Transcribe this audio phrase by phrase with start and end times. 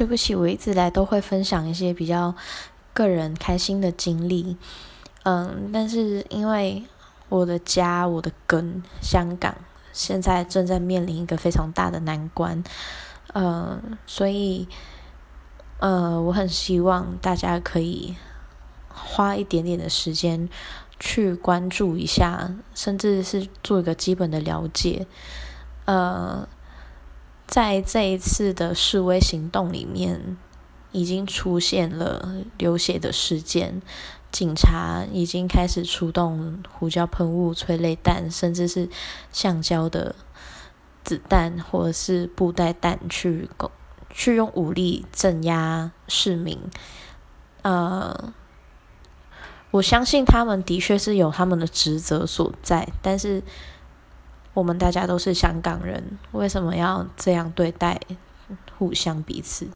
[0.00, 2.34] 对不起，我一直来都会分享一些比较
[2.94, 4.56] 个人开心的经历，
[5.24, 6.84] 嗯，但是因为
[7.28, 9.54] 我的家，我的根，香港
[9.92, 12.64] 现在正在面临一个非常大的难关，
[13.34, 14.66] 嗯，所以，
[15.80, 18.16] 呃，我很希望大家可以
[18.88, 20.48] 花一点点的时间
[20.98, 25.06] 去关注一下，甚至是做一个基本的了解，
[25.84, 26.48] 呃。
[27.50, 30.36] 在这一次的示威行动里面，
[30.92, 33.82] 已经出现了流血的事件，
[34.30, 38.88] 警察已经开始出动胡椒喷雾、催泪弹，甚至是
[39.32, 40.14] 橡胶的
[41.02, 43.50] 子弹或者是布袋弹去
[44.10, 46.56] 去用武力镇压市民。
[47.62, 48.32] 呃，
[49.72, 53.42] 我相信他们的确是有他们的职责所在，但是。
[54.52, 58.00] 我们大家都是香港人，为什么要这样对待
[58.78, 59.68] 互相彼此？